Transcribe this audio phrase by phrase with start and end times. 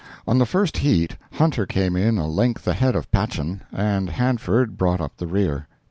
[0.27, 4.99] On the first heat "Hunter" came in a length ahead of "Patchen," and "Hanford" brought
[4.99, 5.67] up the rear.